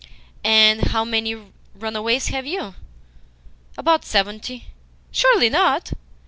"And 0.43 0.81
how 0.87 1.05
many 1.05 1.35
runaways 1.75 2.29
have 2.29 2.47
you?" 2.47 2.73
"About 3.77 4.03
seventy." 4.03 4.65
"Surely 5.11 5.47
not?" 5.47 5.91